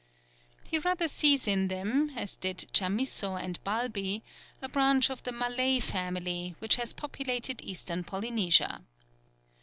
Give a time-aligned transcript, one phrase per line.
[0.63, 4.23] He rather sees in them, as did Chamisso and Balbi,
[4.59, 7.29] a branch of the Malay family, which has peopled
[7.61, 8.81] Eastern Polynesia.